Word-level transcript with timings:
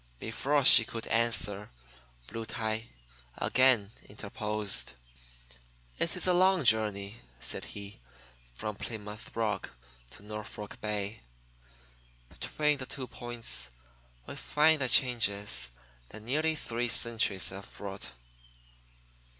Before 0.19 0.65
she 0.65 0.83
could 0.83 1.05
answer, 1.05 1.69
Black 2.25 2.47
Tie 2.47 2.87
again 3.37 3.91
interposed. 4.09 4.93
"It 5.99 6.15
is 6.15 6.25
a 6.25 6.33
long 6.33 6.63
journey," 6.63 7.17
said 7.39 7.65
he, 7.65 7.99
"from 8.55 8.77
Plymouth 8.77 9.29
rock 9.35 9.69
to 10.09 10.23
Norfolk 10.23 10.81
Bay. 10.81 11.19
Between 12.29 12.79
the 12.79 12.87
two 12.87 13.05
points 13.05 13.69
we 14.25 14.35
find 14.35 14.81
the 14.81 14.89
changes 14.89 15.69
that 16.09 16.23
nearly 16.23 16.55
three 16.55 16.87
centuries 16.89 17.49
have 17.49 17.71
brought. 17.77 18.09